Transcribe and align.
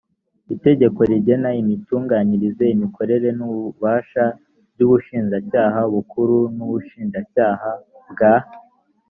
itegeko 0.55 0.99
rigena 1.09 1.49
imitunganyirize 1.61 2.63
imikorere 2.75 3.27
n 3.37 3.39
ububasha 3.49 4.23
by 4.73 4.79
ubushinjacyaha 4.85 5.79
bukuru 5.93 6.37
n 6.55 6.57
ubushinjacyaha 6.65 7.71
bwa 8.11 8.33